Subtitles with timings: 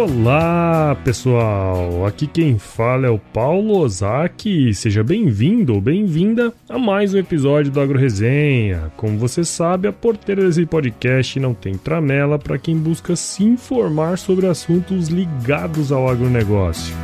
[0.00, 4.72] Olá pessoal, aqui quem fala é o Paulo Ozaki.
[4.72, 8.90] Seja bem-vindo ou bem-vinda a mais um episódio do Agro Resenha.
[8.96, 14.16] Como você sabe, a porteira desse podcast não tem tramela para quem busca se informar
[14.16, 16.96] sobre assuntos ligados ao agronegócio.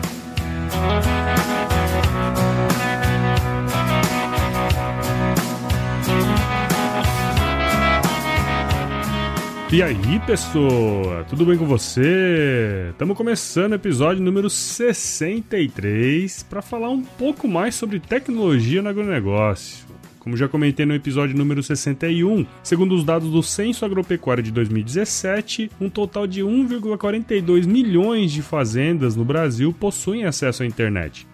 [9.77, 11.23] E aí, pessoa?
[11.29, 12.89] Tudo bem com você?
[12.93, 19.85] Estamos começando o episódio número 63 para falar um pouco mais sobre tecnologia no agronegócio.
[20.19, 25.71] Como já comentei no episódio número 61, segundo os dados do Censo Agropecuário de 2017,
[25.79, 31.27] um total de 1,42 milhões de fazendas no Brasil possuem acesso à internet.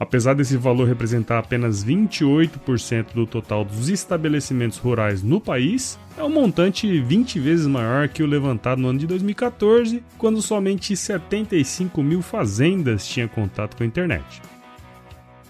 [0.00, 6.30] Apesar desse valor representar apenas 28% do total dos estabelecimentos rurais no país, é um
[6.30, 12.22] montante 20 vezes maior que o levantado no ano de 2014, quando somente 75 mil
[12.22, 14.40] fazendas tinham contato com a internet.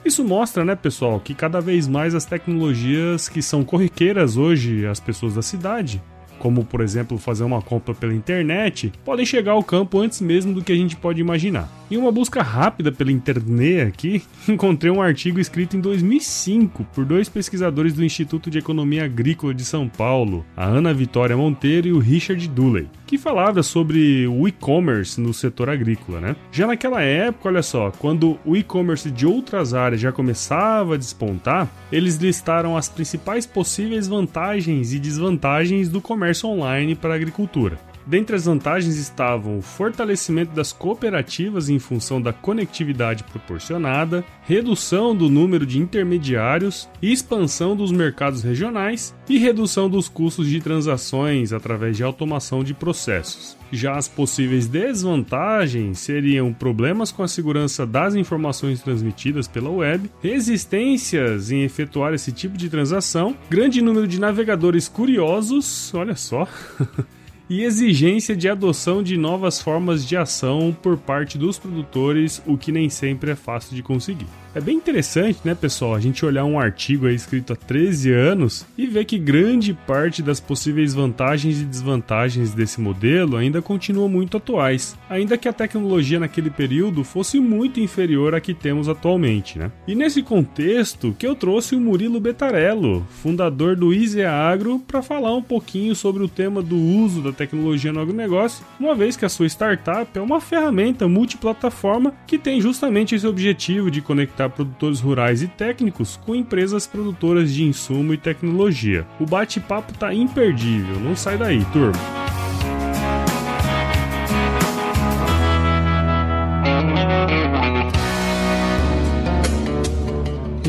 [0.05, 4.99] Isso mostra, né, pessoal, que cada vez mais as tecnologias que são corriqueiras hoje às
[4.99, 6.03] pessoas da cidade
[6.41, 10.65] como por exemplo fazer uma compra pela internet, podem chegar ao campo antes mesmo do
[10.65, 11.69] que a gente pode imaginar.
[11.91, 17.29] Em uma busca rápida pela internet aqui, encontrei um artigo escrito em 2005 por dois
[17.29, 21.99] pesquisadores do Instituto de Economia Agrícola de São Paulo, a Ana Vitória Monteiro e o
[21.99, 26.37] Richard Dooley, que falava sobre o e-commerce no setor agrícola, né?
[26.53, 31.69] Já naquela época, olha só, quando o e-commerce de outras áreas já começava a despontar,
[31.91, 37.90] eles listaram as principais possíveis vantagens e desvantagens do comércio comércio online para a agricultura.
[38.07, 45.29] Dentre as vantagens estavam o fortalecimento das cooperativas em função da conectividade proporcionada, redução do
[45.29, 52.03] número de intermediários, expansão dos mercados regionais e redução dos custos de transações através de
[52.03, 53.57] automação de processos.
[53.73, 61.53] Já as possíveis desvantagens seriam problemas com a segurança das informações transmitidas pela web, resistências
[61.53, 66.49] em efetuar esse tipo de transação, grande número de navegadores curiosos, olha só.
[67.51, 72.71] e exigência de adoção de novas formas de ação por parte dos produtores, o que
[72.71, 74.29] nem sempre é fácil de conseguir.
[74.53, 78.67] É bem interessante, né, pessoal, a gente olhar um artigo aí escrito há 13 anos
[78.77, 84.39] e ver que grande parte das possíveis vantagens e desvantagens desse modelo ainda continuam muito
[84.39, 89.71] atuais, ainda que a tecnologia naquele período fosse muito inferior à que temos atualmente, né?
[89.87, 95.33] E nesse contexto que eu trouxe o Murilo Betarello, fundador do Easy Agro, para falar
[95.33, 99.29] um pouquinho sobre o tema do uso da tecnologia no agronegócio, uma vez que a
[99.29, 105.01] sua startup é uma ferramenta multiplataforma que tem justamente esse objetivo de conectar conectar produtores
[105.01, 109.07] rurais e técnicos com empresas produtoras de insumo e tecnologia.
[109.19, 112.30] O bate-papo tá imperdível, não sai daí, turma.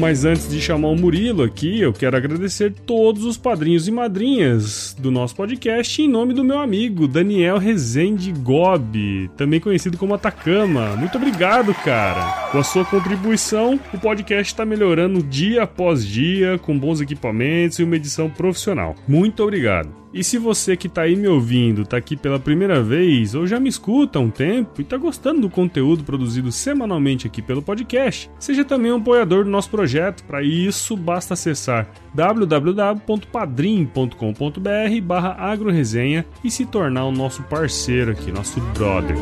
[0.01, 4.95] Mas antes de chamar o Murilo aqui, eu quero agradecer todos os padrinhos e madrinhas
[4.97, 10.95] do nosso podcast em nome do meu amigo Daniel Rezende Gobi, também conhecido como Atacama.
[10.95, 12.49] Muito obrigado, cara.
[12.51, 17.83] Com a sua contribuição, o podcast está melhorando dia após dia, com bons equipamentos e
[17.83, 18.95] uma edição profissional.
[19.07, 20.00] Muito obrigado.
[20.13, 23.59] E se você que está aí me ouvindo, está aqui pela primeira vez ou já
[23.59, 28.29] me escuta há um tempo e está gostando do conteúdo produzido semanalmente aqui pelo podcast,
[28.37, 30.25] seja também um apoiador do nosso projeto.
[30.25, 38.59] Para isso, basta acessar www.padrim.com.br barra agroresenha e se tornar o nosso parceiro aqui, nosso
[38.73, 39.15] brother.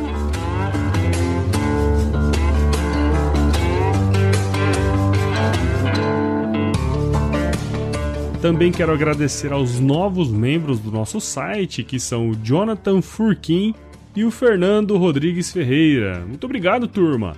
[8.42, 13.76] Também quero agradecer aos novos membros do nosso site, que são o Jonathan Furquim
[14.16, 16.24] e o Fernando Rodrigues Ferreira.
[16.26, 17.36] Muito obrigado, turma!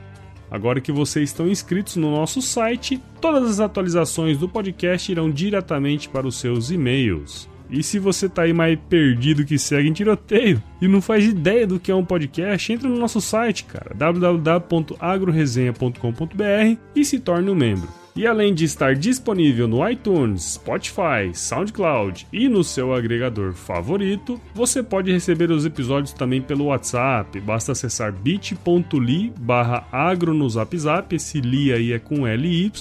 [0.52, 6.08] Agora que vocês estão inscritos no nosso site, todas as atualizações do podcast irão diretamente
[6.08, 7.50] para os seus e-mails.
[7.68, 11.66] E se você está aí mais perdido que segue em tiroteio, e não faz ideia
[11.66, 17.56] do que é um podcast, entra no nosso site, cara, www.agroresenha.com.br e se torne um
[17.56, 18.01] membro.
[18.16, 24.84] E além de estar disponível no iTunes, Spotify, SoundCloud e no seu agregador favorito, você
[24.84, 27.40] pode receber os episódios também pelo WhatsApp.
[27.40, 32.72] Basta acessar bit.ly barra agro no zap zap, esse li aí é com LY,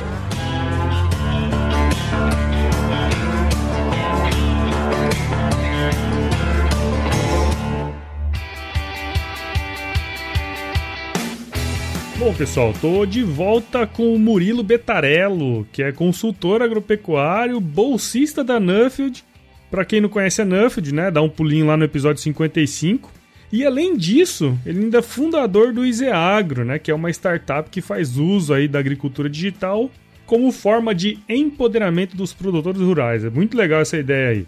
[12.28, 18.60] Bom, pessoal, tô de volta com o Murilo Betarello, que é consultor agropecuário, bolsista da
[18.60, 19.24] Nuffield.
[19.72, 23.10] Para quem não conhece a Nuffield, né, dá um pulinho lá no episódio 55.
[23.50, 27.80] E além disso, ele ainda é fundador do Izeagro, né, que é uma startup que
[27.80, 29.90] faz uso aí da agricultura digital
[30.26, 33.24] como forma de empoderamento dos produtores rurais.
[33.24, 34.48] É muito legal essa ideia aí.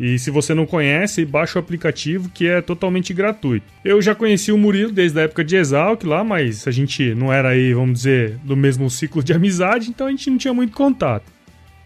[0.00, 3.66] E se você não conhece, baixa o aplicativo que é totalmente gratuito.
[3.84, 7.30] Eu já conheci o Murilo desde a época de Exalc lá, mas a gente não
[7.30, 10.74] era aí, vamos dizer, do mesmo ciclo de amizade, então a gente não tinha muito
[10.74, 11.30] contato.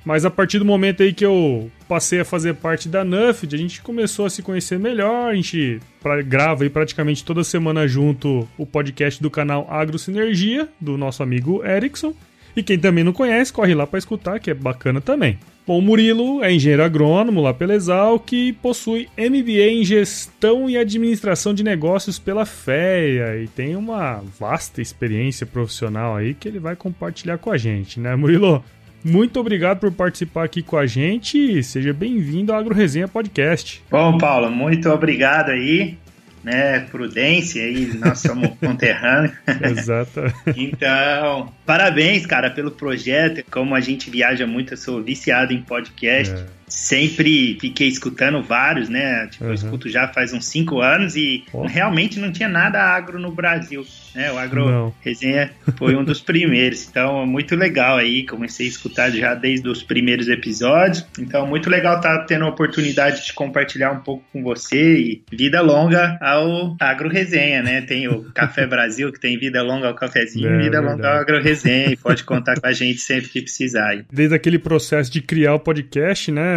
[0.04, 3.58] Mas a partir do momento aí que eu passei a fazer parte da Nuffed, a
[3.58, 5.80] gente começou a se conhecer melhor, a gente
[6.26, 11.64] grava aí praticamente toda semana junto o podcast do canal Agro Sinergia, do nosso amigo
[11.64, 12.14] Erickson.
[12.56, 15.38] E quem também não conhece, corre lá para escutar, que é bacana também.
[15.66, 20.76] Bom, o Murilo é engenheiro agrônomo lá pela Exalc e possui MBA em Gestão e
[20.76, 26.76] Administração de Negócios pela FEA e tem uma vasta experiência profissional aí que ele vai
[26.76, 28.62] compartilhar com a gente, né, Murilo?
[29.02, 33.82] Muito obrigado por participar aqui com a gente e seja bem-vindo ao Agro Resenha Podcast.
[33.90, 35.96] Bom, Paulo, muito obrigado aí
[36.44, 36.80] né?
[36.90, 39.34] Prudência aí, nós somos conterrâneos.
[39.62, 40.20] Exato.
[40.54, 43.42] então, parabéns, cara, pelo projeto.
[43.50, 46.34] Como a gente viaja muito, eu sou viciado em podcast.
[46.34, 46.46] É.
[46.68, 49.26] Sempre fiquei escutando vários, né?
[49.28, 49.50] Tipo, uhum.
[49.50, 51.66] eu escuto já faz uns cinco anos e oh.
[51.66, 53.84] realmente não tinha nada agro no Brasil.
[54.14, 54.30] Né?
[54.30, 54.94] O Agro não.
[55.00, 56.88] Resenha foi um dos primeiros.
[56.88, 58.24] Então, muito legal aí.
[58.24, 61.04] Comecei a escutar já desde os primeiros episódios.
[61.18, 65.22] Então, muito legal estar tá tendo a oportunidade de compartilhar um pouco com você e
[65.30, 67.82] vida longa ao Agro Resenha, né?
[67.82, 70.96] Tem o Café Brasil, que tem vida longa ao cafezinho, é, vida verdade.
[70.96, 71.90] longa ao Agro Resenha.
[71.90, 74.04] E pode contar com a gente sempre que precisar.
[74.12, 76.53] Desde aquele processo de criar o podcast, né?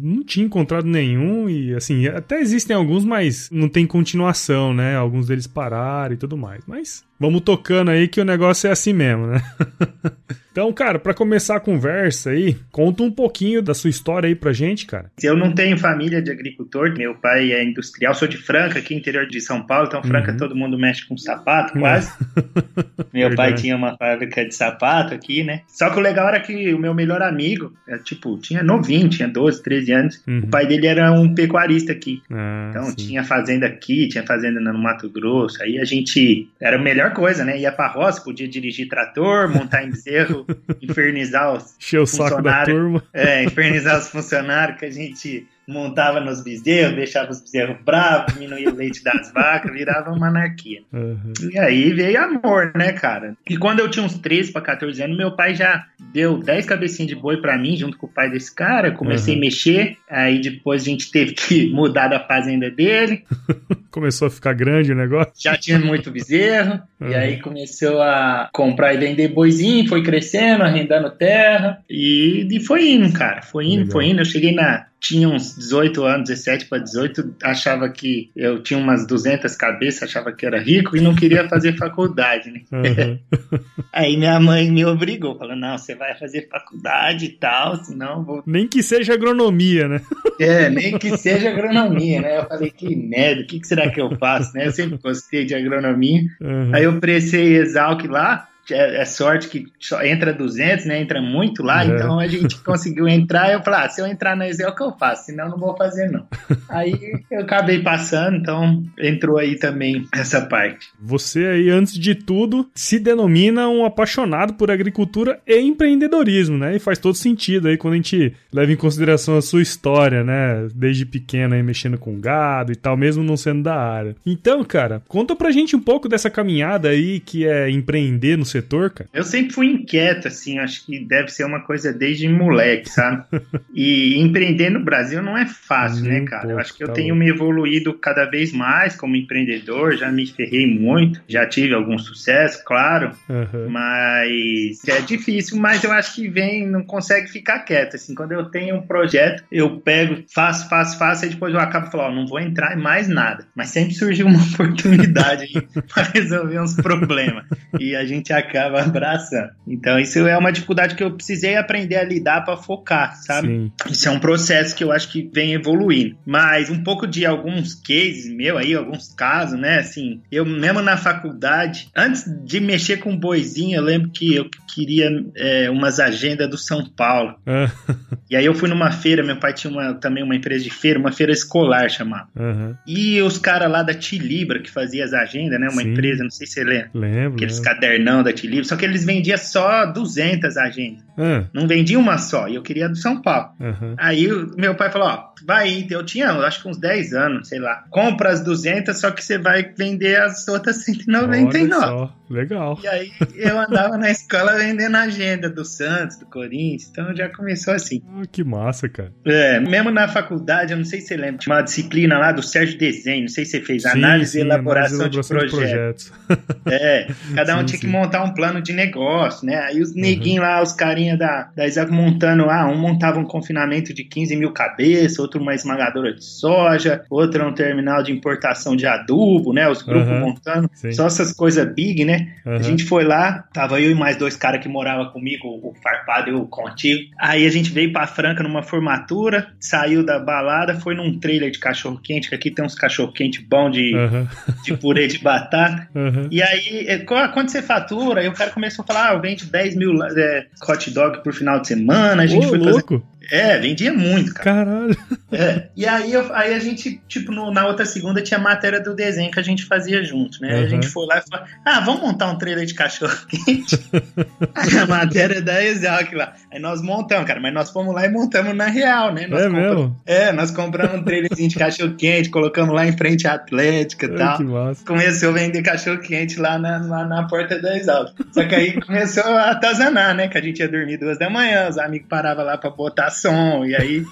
[0.00, 4.96] Não tinha encontrado nenhum e, assim, até existem alguns, mas não tem continuação, né?
[4.96, 6.62] Alguns deles pararam e tudo mais.
[6.66, 9.40] Mas vamos tocando aí que o negócio é assim mesmo, né?
[10.52, 14.52] Então, cara, para começar a conversa aí, conta um pouquinho da sua história aí pra
[14.52, 15.10] gente, cara.
[15.22, 19.26] Eu não tenho família de agricultor, meu pai é industrial, sou de Franca, aqui interior
[19.26, 20.36] de São Paulo, então Franca uhum.
[20.36, 22.12] todo mundo mexe com sapato, quase.
[23.14, 23.36] meu Verdade.
[23.36, 25.62] pai tinha uma fábrica de sapato aqui, né?
[25.66, 29.28] Só que o legal era que o meu melhor amigo, é, tipo, tinha novinho, tinha
[29.28, 30.40] 12, 13 anos, uhum.
[30.40, 32.22] o pai dele era um pecuarista aqui.
[32.30, 32.96] Ah, então sim.
[32.96, 37.44] tinha fazenda aqui, tinha fazenda no Mato Grosso, aí a gente, era a melhor coisa,
[37.44, 37.58] né?
[37.58, 40.46] Ia pra roça, podia dirigir trator, montar em bezerro,
[40.80, 43.02] infernizar os Encher o saco da turma.
[43.12, 48.68] É, infernizar os funcionários que a gente montava nos bezerros, deixava os bezerros bravos, diminuía
[48.68, 50.82] o leite das vacas, virava uma anarquia.
[50.92, 51.32] Uhum.
[51.50, 53.34] E aí veio amor, né, cara?
[53.48, 57.08] E quando eu tinha uns 13 para 14 anos, meu pai já deu 10 cabecinhas
[57.08, 58.92] de boi para mim, junto com o pai desse cara.
[58.92, 59.40] comecei uhum.
[59.40, 63.24] a mexer, aí depois a gente teve que mudar da fazenda dele.
[63.90, 65.34] Começou a ficar grande o negócio?
[65.38, 67.10] Já tinha muito bezerro, uhum.
[67.10, 72.90] e aí começou a comprar e vender boizinho, foi crescendo, arrendando terra, e, e foi
[72.90, 73.42] indo, cara.
[73.42, 73.92] Foi indo, Legal.
[73.92, 74.20] foi indo.
[74.20, 79.04] Eu cheguei na tinha uns 18 anos, 17 para 18, achava que eu tinha umas
[79.04, 82.60] 200 cabeças, achava que era rico e não queria fazer faculdade, né?
[82.70, 83.18] Uhum.
[83.92, 88.42] Aí minha mãe me obrigou, falou: não, você vai fazer faculdade e tal, senão vou.
[88.46, 90.00] Nem que seja agronomia, né?
[90.38, 92.38] É, nem que seja agronomia, né?
[92.38, 94.68] Eu falei: que merda, o que, que será que eu faço, né?
[94.68, 96.22] Eu sempre gostei de agronomia.
[96.40, 96.70] Uhum.
[96.72, 101.00] Aí eu prestei Exalc lá, é, é, sorte que só entra 200, né?
[101.00, 101.88] Entra muito lá, é.
[101.88, 103.52] então a gente conseguiu entrar.
[103.52, 105.50] Eu falei, ah, se eu entrar na Excel, é o que eu faço, senão eu
[105.50, 106.26] não vou fazer, não.
[106.68, 106.94] aí
[107.30, 110.88] eu acabei passando, então entrou aí também essa parte.
[111.00, 116.76] Você aí, antes de tudo, se denomina um apaixonado por agricultura e empreendedorismo, né?
[116.76, 120.68] E faz todo sentido aí quando a gente leva em consideração a sua história, né?
[120.74, 124.16] Desde pequeno aí mexendo com gado e tal, mesmo não sendo da área.
[124.24, 128.61] Então, cara, conta pra gente um pouco dessa caminhada aí que é empreender no setor,
[128.90, 129.10] cara.
[129.12, 133.24] Eu sempre fui inquieto, assim, acho que deve ser uma coisa desde moleque, sabe?
[133.74, 136.42] e empreender no Brasil não é fácil, né, cara?
[136.42, 137.20] Pouco, eu acho que eu tá tenho bom.
[137.20, 142.62] me evoluído cada vez mais como empreendedor, já me ferrei muito, já tive algum sucesso,
[142.64, 143.68] claro, uhum.
[143.68, 148.46] mas é difícil, mas eu acho que vem, não consegue ficar quieto, assim, quando eu
[148.46, 152.26] tenho um projeto, eu pego, faço, faço, faço, e depois eu acabo falando, ó, não
[152.26, 155.52] vou entrar em mais nada, mas sempre surgiu uma oportunidade
[155.92, 157.44] para resolver uns problemas,
[157.78, 159.50] e a gente acaba abraçando.
[159.66, 163.48] Então isso é uma dificuldade que eu precisei aprender a lidar para focar, sabe?
[163.48, 163.72] Sim.
[163.90, 167.74] Isso é um processo que eu acho que vem evoluindo, mas um pouco de alguns
[167.74, 173.16] cases meu aí, alguns casos, né, assim, eu mesmo na faculdade, antes de mexer com
[173.16, 177.36] boizinho, eu lembro que eu queria é, umas agendas do São Paulo.
[177.46, 177.70] É.
[178.30, 180.98] e aí eu fui numa feira, meu pai tinha uma, também uma empresa de feira,
[180.98, 182.28] uma feira escolar chamada.
[182.34, 182.74] Uhum.
[182.86, 185.68] E os caras lá da Tilibra, que fazia as agendas, né?
[185.70, 185.92] Uma Sim.
[185.92, 186.90] empresa, não sei se você lembra.
[186.94, 187.34] Lembro.
[187.34, 187.72] Aqueles lembro.
[187.72, 191.04] cadernão da Tilibra, só que eles vendiam só 200 agendas.
[191.16, 191.46] Uhum.
[191.52, 193.50] Não vendiam uma só, e eu queria do São Paulo.
[193.60, 193.94] Uhum.
[193.98, 197.84] Aí meu pai falou, ó, vai, eu tinha, acho que uns 10 anos, sei lá.
[197.90, 201.72] Compra as 200, só que você vai vender as outras 199.
[201.72, 202.16] Olha só.
[202.32, 202.78] Legal.
[202.82, 207.28] E aí eu andava na escola vendendo a agenda do Santos, do Corinthians, então já
[207.28, 208.02] começou assim.
[208.16, 209.12] Ah, que massa, cara.
[209.26, 212.42] É, mesmo na faculdade, eu não sei se você lembra, tinha uma disciplina lá do
[212.42, 215.50] Sérgio Desenho, não sei se você fez, sim, análise sim, e elaboração, de, projetos.
[215.50, 216.12] de, projetos.
[216.64, 219.56] É, cada um sim, tinha que montar um plano de negócio, né?
[219.56, 220.50] Aí os neguinhos uhum.
[220.50, 224.52] lá, os carinha da, da Isaac montando, ah, um montava um confinamento de 15 mil
[224.52, 229.68] cabeças, outro uma esmagadora de soja, outro um terminal de importação de adubo, né?
[229.68, 230.20] Os grupos uhum.
[230.20, 232.21] montando, só essas coisas big, né?
[232.44, 232.54] Uhum.
[232.54, 236.30] A gente foi lá, tava eu e mais dois caras que moravam comigo, o Farpado
[236.30, 237.10] e o Contigo.
[237.18, 241.58] Aí a gente veio pra Franca numa formatura, saiu da balada, foi num trailer de
[241.58, 244.26] cachorro-quente, que aqui tem uns cachorro-quente bom de, uhum.
[244.64, 245.88] de purê de batata.
[245.94, 246.28] Uhum.
[246.30, 249.44] E aí, é, quando você fatura, aí o cara começou a falar, ah, eu vendo
[249.44, 252.98] 10 mil é, hot dog por final de semana, a gente Ô, foi louco.
[252.98, 253.11] fazer...
[253.30, 254.64] É, vendia muito, cara.
[254.64, 254.96] Caralho.
[255.30, 258.80] É, e aí, eu, aí a gente, tipo, no, na outra segunda tinha a matéria
[258.80, 260.58] do desenho que a gente fazia junto, né?
[260.58, 260.64] Uhum.
[260.64, 263.78] A gente foi lá e falou, ah, vamos montar um trailer de cachorro quente.
[264.54, 266.34] aí a matéria da Exalc lá.
[266.52, 269.26] Aí nós montamos, cara, mas nós fomos lá e montamos na real, né?
[269.26, 270.00] Nós é mesmo?
[270.04, 274.14] É, nós compramos um trailerzinho de cachorro quente, colocamos lá em frente à Atlética e
[274.14, 274.36] tal.
[274.36, 274.84] Que massa.
[274.84, 278.12] Começou a vender cachorro quente lá na, lá na porta da Exalc.
[278.32, 280.28] Só que aí começou a atazanar, né?
[280.28, 283.64] Que a gente ia dormir duas da manhã, os amigos paravam lá pra botar som,
[283.64, 284.06] e aí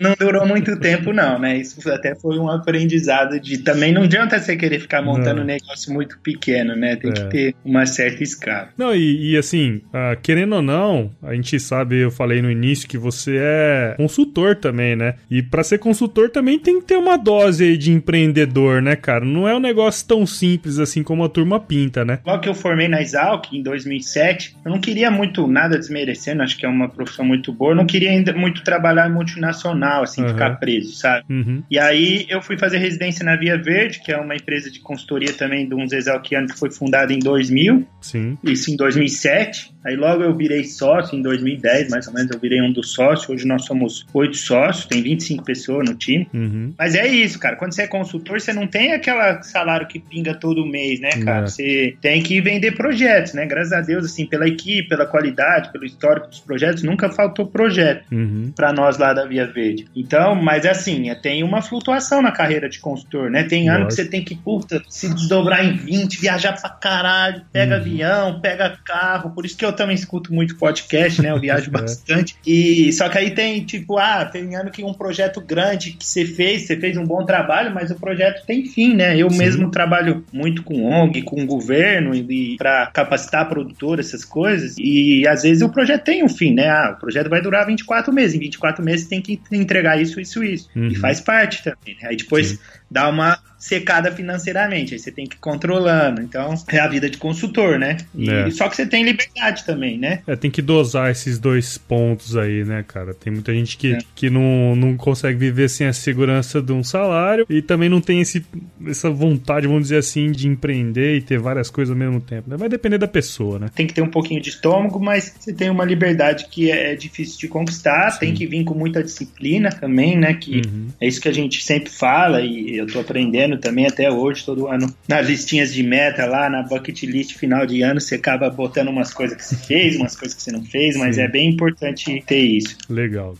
[0.00, 1.58] não durou muito tempo, não, né?
[1.58, 5.92] Isso até foi um aprendizado de também não adianta você querer ficar montando um negócio
[5.92, 6.96] muito pequeno, né?
[6.96, 7.12] Tem é.
[7.12, 8.70] que ter uma certa escala.
[8.78, 12.88] Não, e, e assim, uh, querendo ou não, a gente sabe, eu falei no início
[12.88, 15.16] que você é consultor também, né?
[15.30, 19.24] E para ser consultor também tem que ter uma dose aí de empreendedor, né, cara?
[19.24, 22.20] Não é um negócio tão simples assim como a turma pinta, né?
[22.26, 26.56] Logo que eu formei na Exalc em 2007, eu não queria muito nada desmerecendo, acho
[26.56, 30.22] que é uma profissão muito boa, eu não queria ainda muito trabalhar em multinacional assim,
[30.22, 30.28] uhum.
[30.28, 31.24] ficar preso, sabe?
[31.28, 31.62] Uhum.
[31.70, 35.32] E aí eu fui fazer residência na Via Verde, que é uma empresa de consultoria
[35.32, 37.86] também de uns exalquianos que foi fundada em 2000.
[38.00, 38.38] Sim.
[38.44, 39.72] Isso em 2007.
[39.84, 43.28] Aí logo eu virei sócio em 2010, mais ou menos, eu virei um dos sócios.
[43.28, 46.28] Hoje nós somos oito sócios, tem 25 pessoas no time.
[46.32, 46.74] Uhum.
[46.78, 47.56] Mas é isso, cara.
[47.56, 51.46] Quando você é consultor, você não tem aquele salário que pinga todo mês, né, cara?
[51.46, 51.48] É.
[51.48, 53.46] Você tem que vender projetos, né?
[53.46, 58.04] Graças a Deus, assim, pela equipe, pela qualidade, pelo histórico dos projetos, nunca faltou projeto
[58.12, 58.52] uhum.
[58.54, 59.79] para nós lá da Via Verde.
[59.94, 63.44] Então, mas assim, tem uma flutuação na carreira de consultor, né?
[63.44, 67.74] Tem ano que você tem que, puta, se desdobrar em 20, viajar pra caralho, pega
[67.74, 67.80] uhum.
[67.80, 71.30] avião, pega carro, por isso que eu também escuto muito podcast, né?
[71.30, 71.72] Eu viajo é.
[71.72, 72.36] bastante.
[72.46, 76.24] E só que aí tem, tipo, ah, tem ano que um projeto grande que você
[76.24, 79.16] fez, você fez um bom trabalho, mas o projeto tem fim, né?
[79.16, 79.38] Eu Sim.
[79.38, 84.76] mesmo trabalho muito com ONG, com o governo e para capacitar produtor, essas coisas.
[84.78, 86.68] E às vezes o projeto tem um fim, né?
[86.68, 88.34] Ah, o projeto vai durar 24 meses.
[88.34, 90.68] Em 24 meses tem que entregar isso, isso, isso.
[90.74, 90.88] Uhum.
[90.88, 91.96] E faz parte também.
[92.02, 92.08] Né?
[92.08, 92.58] Aí depois Sim
[92.90, 96.22] dá uma secada financeiramente, aí você tem que ir controlando.
[96.22, 97.98] Então, é a vida de consultor, né?
[98.14, 98.50] E, é.
[98.50, 100.22] Só que você tem liberdade também, né?
[100.26, 103.12] É, tem que dosar esses dois pontos aí, né, cara?
[103.12, 103.98] Tem muita gente que, é.
[104.14, 108.22] que não, não consegue viver sem a segurança de um salário e também não tem
[108.22, 108.44] esse,
[108.86, 112.48] essa vontade, vamos dizer assim, de empreender e ter várias coisas ao mesmo tempo.
[112.48, 112.56] Né?
[112.56, 113.70] Vai depender da pessoa, né?
[113.74, 117.38] Tem que ter um pouquinho de estômago, mas você tem uma liberdade que é difícil
[117.38, 118.20] de conquistar, Sim.
[118.20, 120.32] tem que vir com muita disciplina também, né?
[120.32, 120.88] Que uhum.
[120.98, 124.68] é isso que a gente sempre fala e eu tô aprendendo também até hoje, todo
[124.68, 128.88] ano, nas listinhas de meta lá, na bucket list final de ano, você acaba botando
[128.88, 131.22] umas coisas que você fez, umas coisas que você não fez, mas Sim.
[131.22, 132.76] é bem importante ter isso.
[132.88, 133.36] Legal.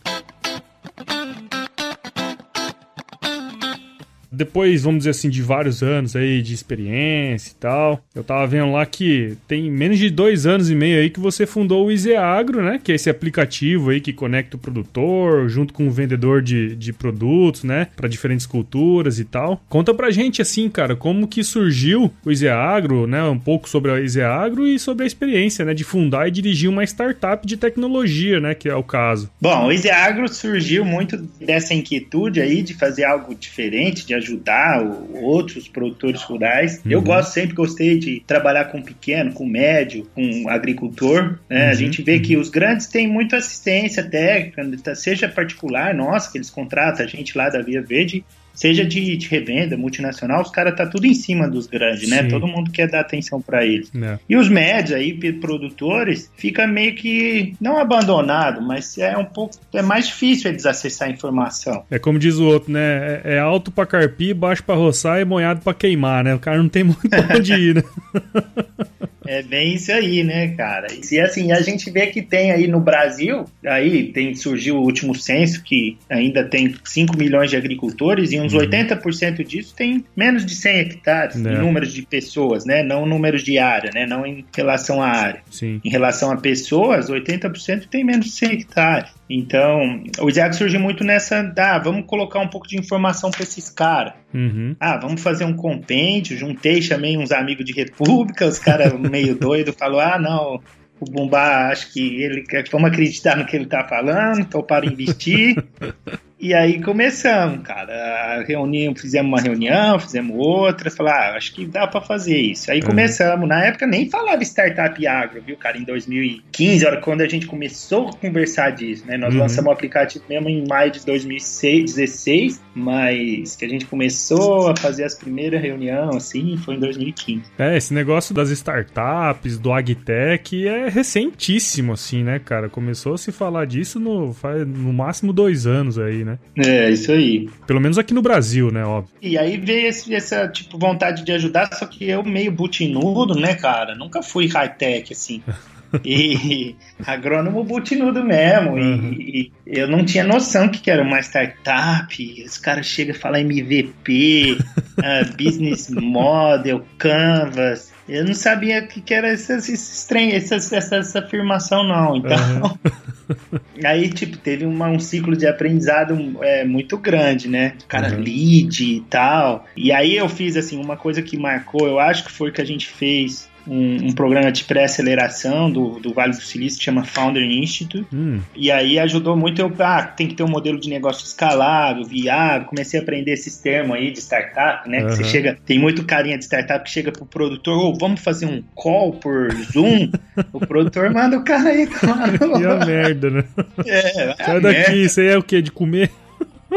[4.41, 8.73] Depois, vamos dizer assim, de vários anos aí de experiência e tal, eu tava vendo
[8.73, 12.63] lá que tem menos de dois anos e meio aí que você fundou o Izeagro,
[12.63, 12.81] né?
[12.83, 16.91] Que é esse aplicativo aí que conecta o produtor junto com o vendedor de, de
[16.91, 17.89] produtos, né?
[17.95, 19.63] Para diferentes culturas e tal.
[19.69, 23.23] Conta pra gente, assim, cara, como que surgiu o Izeagro, né?
[23.25, 25.75] Um pouco sobre a Izeagro e sobre a experiência, né?
[25.75, 28.55] De fundar e dirigir uma startup de tecnologia, né?
[28.55, 29.31] Que é o caso.
[29.39, 34.83] Bom, o Izeagro surgiu muito dessa inquietude aí de fazer algo diferente, de ajudar ajudar
[34.83, 36.81] o, outros produtores rurais.
[36.85, 36.93] Uhum.
[36.93, 41.39] Eu gosto, sempre gostei de trabalhar com pequeno, com médio, com agricultor.
[41.49, 41.65] Né?
[41.65, 41.71] Uhum.
[41.71, 46.51] A gente vê que os grandes têm muita assistência técnica, seja particular, nossa, que eles
[46.51, 50.87] contratam a gente lá da Via Verde, seja de, de, revenda, multinacional, os caras tá
[50.87, 52.19] tudo em cima dos grandes, né?
[52.19, 52.23] Sim.
[52.25, 52.29] né?
[52.29, 53.91] Todo mundo quer dar atenção para eles.
[53.95, 54.19] É.
[54.29, 59.83] E os médios aí, produtores, fica meio que não abandonado, mas é um pouco é
[59.83, 61.85] mais difícil eles acessar a informação.
[61.91, 63.21] É como diz o outro, né?
[63.25, 66.35] É, é alto para carpir, baixo para roçar e molhado para queimar, né?
[66.35, 67.01] O cara não tem muito
[67.37, 67.83] onde ir, né?
[69.27, 70.87] É bem isso aí, né, cara?
[71.11, 75.15] E assim, a gente vê que tem aí no Brasil, aí tem surgiu o último
[75.15, 78.61] censo que ainda tem 5 milhões de agricultores e uns uhum.
[78.61, 81.59] 80% disso tem menos de 100 hectares em é.
[81.59, 82.83] números de pessoas, né?
[82.83, 84.07] Não números de área, né?
[84.07, 85.43] Não em relação à área.
[85.51, 85.81] Sim.
[85.85, 89.20] Em relação a pessoas, 80% tem menos de 100 hectares.
[89.31, 93.71] Então, o Isaac surgiu muito nessa, ah, vamos colocar um pouco de informação para esses
[93.71, 94.15] caras.
[94.35, 94.75] Uhum.
[94.81, 99.73] Ah, vamos fazer um compêndio, juntei, chamei uns amigos de República, os caras meio doido
[99.73, 100.61] falou, ah, não,
[100.99, 105.57] o Bumbá, acho que ele, vamos acreditar no que ele tá falando, para investir.
[106.41, 108.43] E aí começamos, cara.
[108.49, 112.71] Reunião, fizemos uma reunião, fizemos outra, falar, ah, acho que dá para fazer isso.
[112.71, 112.87] Aí uhum.
[112.87, 113.47] começamos.
[113.47, 115.77] Na época nem falava startup agro, viu, cara?
[115.77, 119.19] Em 2015, hora quando a gente começou a conversar disso, né?
[119.19, 119.41] Nós uhum.
[119.41, 125.05] lançamos o aplicativo mesmo em maio de 2016, mas que a gente começou a fazer
[125.05, 127.43] as primeiras reuniões, assim, foi em 2015.
[127.59, 132.69] É, esse negócio das startups, do agtech é recentíssimo, assim, né, cara?
[132.69, 136.39] Começou a se falar disso no, faz, no máximo dois anos aí, né?
[136.57, 137.49] É, isso aí.
[137.67, 139.15] Pelo menos aqui no Brasil, né, óbvio.
[139.21, 143.55] E aí veio esse, essa, tipo, vontade de ajudar, só que eu meio butinudo, né,
[143.55, 143.95] cara?
[143.95, 145.43] Nunca fui high-tech, assim.
[146.05, 148.73] e agrônomo butinudo mesmo.
[148.73, 149.13] Uhum.
[149.13, 152.45] E, e, eu não tinha noção que, que era uma startup.
[152.45, 154.65] Os caras chegam a falar MVP, uh,
[155.03, 157.93] ah, business model, canvas.
[158.09, 162.17] Eu não sabia o que, que era essa, essa, essa, essa, essa afirmação, não.
[162.17, 162.37] Então.
[162.39, 163.61] Uhum.
[163.85, 167.75] aí, tipo, teve uma, um ciclo de aprendizado é, muito grande, né?
[167.89, 168.21] Cara, uhum.
[168.21, 169.65] lead e tal.
[169.77, 172.65] E aí eu fiz, assim, uma coisa que marcou, eu acho que foi que a
[172.65, 177.43] gente fez um, um, programa de pré-aceleração do, do Vale do Silício que chama Founder
[177.43, 178.05] Institute.
[178.13, 178.41] Hum.
[178.57, 182.67] E aí ajudou muito eu, ah, tem que ter um modelo de negócio escalável, viável.
[182.67, 185.03] Comecei a aprender esses termos aí de startup, né?
[185.03, 185.07] Uhum.
[185.09, 188.47] Que você chega, tem muito carinha de startup que chega pro produtor, oh, vamos fazer
[188.47, 190.11] um call por Zoom.
[190.53, 192.39] o produtor manda o cara aí, claro.
[192.39, 193.45] Que a merda, né?
[193.87, 194.97] É, Sai daqui, merda.
[194.97, 195.63] isso aí é o que?
[195.63, 196.11] De comer?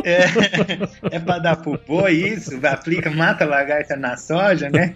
[0.03, 4.93] É, é pra dar pro boi isso, aplica, mata a lagarta na soja, né?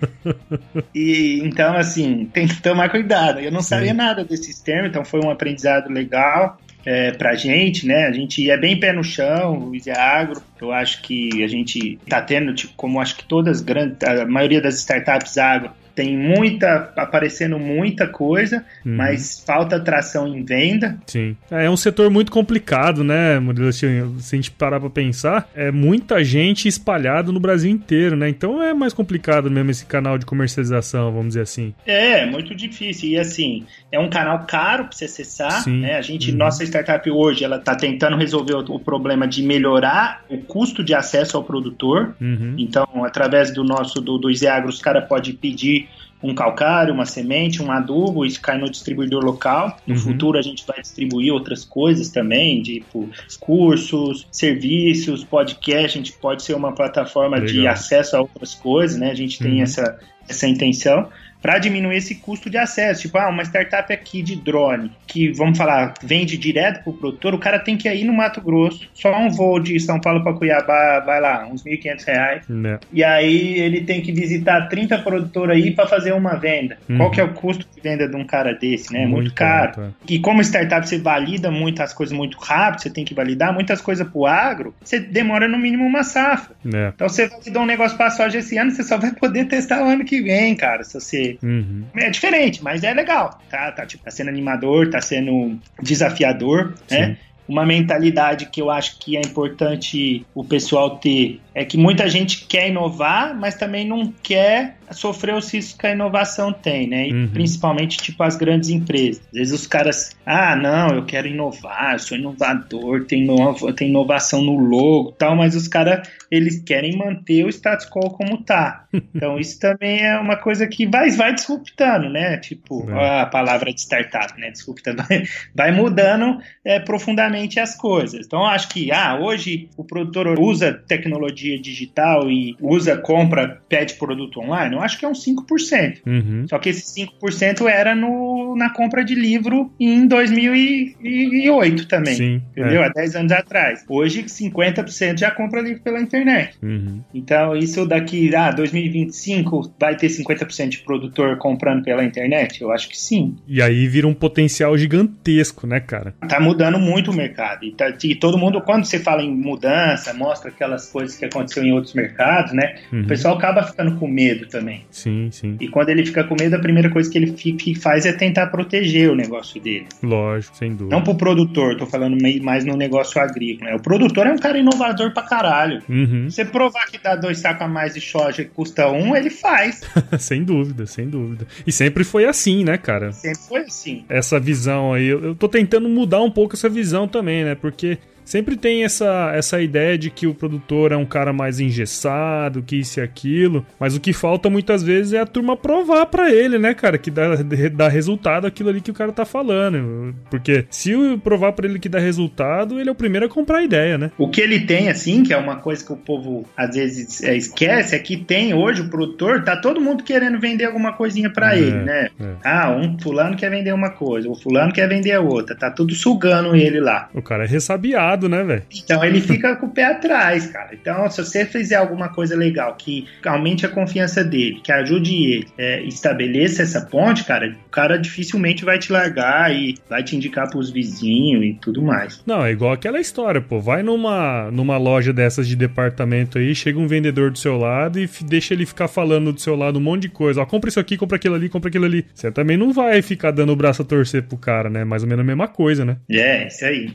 [0.93, 3.39] E então, assim, tem que tomar cuidado.
[3.39, 3.69] Eu não Sim.
[3.69, 6.57] sabia nada desses termos, então foi um aprendizado legal.
[6.86, 8.05] É, pra gente, né?
[8.05, 10.41] A gente é bem pé no chão, o Easy Agro.
[10.62, 14.25] Eu acho que a gente tá tendo, tipo, como acho que todas as grandes, a
[14.25, 18.95] maioria das startups agro tem muita, aparecendo muita coisa, uhum.
[18.95, 20.95] mas falta atração em venda.
[21.07, 21.36] Sim.
[21.49, 23.73] É, é um setor muito complicado, né, Murilo?
[23.73, 28.29] Se a gente parar pra pensar, é muita gente espalhada no Brasil inteiro, né?
[28.29, 31.73] Então é mais complicado mesmo esse canal de comercialização, vamos dizer assim.
[31.83, 33.10] É, muito difícil.
[33.10, 35.79] E assim, é um canal caro pra você acessar, Sim.
[35.79, 35.95] né?
[35.95, 36.38] A gente, uhum.
[36.38, 41.38] nossa startup hoje, ela tá tentando resolver o, problema de melhorar o custo de acesso
[41.38, 42.15] ao produtor.
[42.21, 42.53] Uhum.
[42.55, 45.87] Então, através do nosso, do, do Iseagro, os caras podem pedir
[46.21, 49.77] um calcário, uma semente, um adubo, isso cai no distribuidor local.
[49.86, 49.99] No uhum.
[49.99, 56.43] futuro a gente vai distribuir outras coisas também, tipo cursos, serviços, podcast, a gente pode
[56.43, 57.53] ser uma plataforma Legal.
[57.53, 59.12] de acesso a outras coisas, né?
[59.12, 59.63] A gente tem uhum.
[59.63, 61.08] essa, essa intenção
[61.41, 63.02] para diminuir esse custo de acesso.
[63.04, 67.34] Tipo, ah, uma startup aqui de drone, que vamos falar, vende direto para o produtor,
[67.34, 70.34] o cara tem que ir no Mato Grosso, só um voo de São Paulo para
[70.34, 72.41] Cuiabá, vai lá, uns R$ 1.500.
[72.50, 72.80] Né.
[72.91, 76.78] E aí ele tem que visitar 30 produtores aí para fazer uma venda.
[76.89, 76.97] Uhum.
[76.97, 79.02] Qual que é o custo de venda de um cara desse, né?
[79.02, 79.67] Muito, muito caro.
[79.67, 80.13] Alto, é.
[80.13, 84.08] E como startup você valida muitas coisas muito rápido, você tem que validar muitas coisas
[84.08, 86.56] para o agro, você demora no mínimo uma safra.
[86.73, 86.91] É.
[86.93, 89.86] Então você validou um negócio para soja esse ano, você só vai poder testar o
[89.88, 91.85] ano que vem, cara, se você Uhum.
[91.95, 93.39] É diferente, mas é legal.
[93.49, 96.75] Tá, tá, tipo, tá sendo animador, tá sendo desafiador, né?
[96.87, 96.99] Sim.
[96.99, 97.17] né?
[97.47, 102.45] Uma mentalidade que eu acho que é importante o pessoal ter é que muita gente
[102.45, 107.07] quer inovar, mas também não quer sofrer os riscos que a inovação tem, né?
[107.07, 107.27] E uhum.
[107.29, 109.21] principalmente, tipo, as grandes empresas.
[109.27, 113.89] Às vezes os caras, ah, não, eu quero inovar, eu sou inovador, tem, inovação, tem
[113.89, 118.86] inovação no logo tal, mas os caras, eles querem manter o status quo como tá.
[119.15, 122.38] Então, isso também é uma coisa que vai, vai disruptando, né?
[122.38, 123.21] Tipo, é.
[123.21, 124.51] a palavra de startup, né?
[124.51, 125.23] Disruptando, vai,
[125.55, 128.26] vai mudando é, profundamente as coisas.
[128.26, 133.95] Então, eu acho que, ah, hoje o produtor usa tecnologia digital e usa, compra, pede
[133.95, 136.02] produto online, eu acho que é uns 5%.
[136.06, 136.45] Uhum.
[136.47, 142.15] Só que esse 5% era no, na compra de livro em 2008 também.
[142.15, 142.82] Sim, entendeu?
[142.84, 142.88] É.
[142.88, 143.86] Há 10 anos atrás.
[143.88, 146.58] Hoje, 50% já compra livro pela internet.
[146.62, 147.02] Uhum.
[147.13, 152.62] Então, isso daqui, ah, 2025 vai ter 50% de produtor comprando pela internet?
[152.62, 153.36] Eu acho que sim.
[153.47, 156.13] E aí vira um potencial gigantesco, né, cara?
[156.28, 157.26] Tá mudando muito o mercado.
[157.65, 161.63] E, tá, e todo mundo, quando você fala em mudança, mostra aquelas coisas que aconteceu
[161.63, 162.75] em outros mercados, né?
[162.91, 163.01] Uhum.
[163.01, 164.85] O pessoal acaba ficando com medo também.
[164.91, 165.57] Sim, sim.
[165.59, 168.47] E quando ele fica com medo, a primeira coisa que ele fica, faz é tentar
[168.47, 169.87] proteger o negócio dele.
[170.01, 170.95] Lógico, sem dúvida.
[170.95, 173.71] Não pro produtor, tô falando mais no negócio agrícola.
[173.71, 173.75] Né?
[173.75, 175.81] O produtor é um cara inovador pra caralho.
[175.89, 176.29] Uhum.
[176.29, 179.81] Você provar que dá dois sacos a mais de soja que custa um, ele faz.
[180.19, 181.47] sem dúvida, sem dúvida.
[181.65, 183.11] E sempre foi assim, né, cara?
[183.11, 184.05] Sempre foi assim.
[184.09, 187.56] Essa visão aí, eu tô tentando mudar um pouco essa visão também, né?
[187.56, 192.61] Porque sempre tem essa, essa ideia de que o produtor é um cara mais engessado,
[192.61, 196.29] que isso e aquilo, mas o que falta muitas vezes é a turma provar para
[196.29, 197.35] ele, né, cara, que dá,
[197.73, 200.13] dá resultado aquilo ali que o cara tá falando.
[200.29, 203.59] Porque se eu provar para ele que dá resultado, ele é o primeiro a comprar
[203.59, 204.11] a ideia, né?
[204.17, 207.35] O que ele tem, assim, que é uma coisa que o povo às vezes é,
[207.35, 211.55] esquece, é que tem hoje o produtor, tá todo mundo querendo vender alguma coisinha para
[211.55, 212.09] é, ele, né?
[212.19, 212.33] É.
[212.43, 215.95] Ah, um fulano quer vender uma coisa, o fulano quer vender a outra, tá tudo
[215.95, 217.09] sugando ele lá.
[217.13, 218.63] O cara é ressabiado né, velho?
[218.84, 220.69] Então ele fica com o pé atrás, cara.
[220.73, 225.47] Então, se você fizer alguma coisa legal que aumente a confiança dele, que ajude ele,
[225.58, 230.49] é, estabeleça essa ponte, cara, o cara dificilmente vai te largar e vai te indicar
[230.49, 232.23] pros vizinhos e tudo mais.
[232.25, 233.60] Não, é igual aquela história, pô.
[233.60, 238.10] Vai numa, numa loja dessas de departamento aí, chega um vendedor do seu lado e
[238.25, 240.41] deixa ele ficar falando do seu lado um monte de coisa.
[240.41, 242.06] Ó, compra isso aqui, compra aquilo ali, compra aquilo ali.
[242.13, 244.84] Você também não vai ficar dando o braço a torcer pro cara, né?
[244.84, 245.97] Mais ou menos a mesma coisa, né?
[246.10, 246.91] É, isso aí.